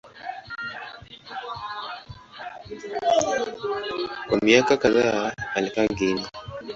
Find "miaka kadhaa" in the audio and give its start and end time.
4.43-5.33